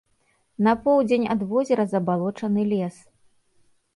[0.67, 2.95] На поўдзень ад возера забалочаны лес.